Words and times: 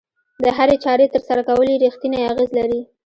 د 0.43 0.45
هرې 0.57 0.75
چارې 0.83 1.05
ترسره 1.13 1.41
کول 1.49 1.67
يې 1.71 1.77
رېښتینی 1.83 2.19
اغېز 2.31 2.49
لري. 2.59 2.79